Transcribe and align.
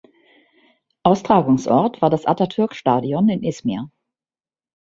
Austragungsort 1.03 2.01
war 2.01 2.09
das 2.09 2.25
Atatürk-Stadion 2.25 3.29
in 3.29 3.43
Izmir. 3.43 3.91